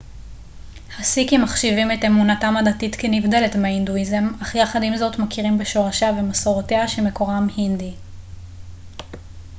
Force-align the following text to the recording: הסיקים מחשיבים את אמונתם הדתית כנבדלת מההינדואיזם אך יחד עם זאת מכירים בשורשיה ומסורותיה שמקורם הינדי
הסיקים 0.99 1.41
מחשיבים 1.41 1.91
את 1.91 1.99
אמונתם 2.07 2.53
הדתית 2.57 2.95
כנבדלת 2.95 3.55
מההינדואיזם 3.55 4.23
אך 4.41 4.55
יחד 4.55 4.79
עם 4.83 4.97
זאת 4.97 5.19
מכירים 5.19 5.57
בשורשיה 5.57 6.11
ומסורותיה 6.11 6.87
שמקורם 6.87 7.47
הינדי 7.57 7.93